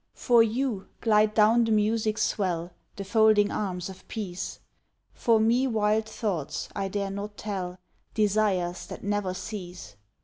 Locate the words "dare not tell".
6.87-7.77